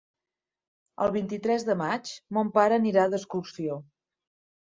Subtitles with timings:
[1.05, 3.77] El vint-i-tres de maig mon pare anirà d'excursió.